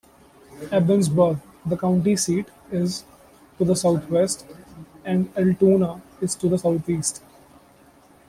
[0.71, 3.03] Ebensburg, the county seat, is
[3.59, 4.47] to the southwest,
[5.05, 7.21] and Altoona is to the southeast.